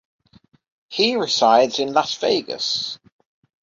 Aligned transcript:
He 0.89 1.15
resides 1.15 1.77
in 1.77 1.93
Las 1.93 2.15
Vegas. 2.15 2.97